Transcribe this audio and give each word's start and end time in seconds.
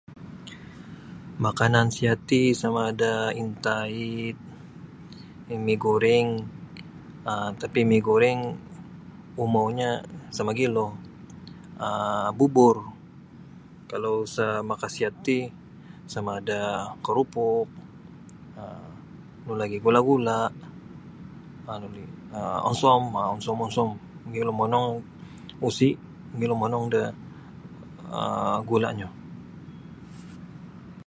Makanan 1.45 1.87
sihat 1.95 2.19
ti 2.29 2.41
sama 2.61 2.81
ada 2.91 3.13
intaid, 3.43 4.35
mmi 5.49 5.75
guring 5.85 6.27
um 7.31 7.49
tapi 7.61 7.79
mi 7.89 7.97
guring 8.07 8.39
umounyo 9.43 9.91
sa 10.35 10.41
mogilo 10.47 10.87
um 11.85 12.25
bubur. 12.37 12.77
Kalau 13.91 14.15
sa' 14.35 14.65
makasihat 14.71 15.15
ti 15.25 15.37
sama 16.13 16.31
ada' 16.39 16.75
karupuk, 17.05 17.67
um 18.61 18.85
nu 19.45 19.53
lagi 19.61 19.77
gula-gula' 19.85 20.51
manu 21.65 21.87
nini' 21.95 22.13
um 22.37 22.59
onsom 22.69 23.01
onsom-onsom, 23.33 23.89
mogilo 24.23 24.51
monong 24.59 24.85
ogu, 24.89 25.01
usi', 25.67 25.99
mogilo 26.31 26.55
monong 26.61 26.85
da 26.95 27.03
um 28.21 28.59
gula'nyo. 28.71 29.09